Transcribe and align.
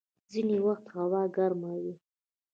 ځيني 0.31 0.57
وخت 0.67 0.85
هوا 0.97 1.23
ګرمه 1.35 1.71
وي. 1.81 1.95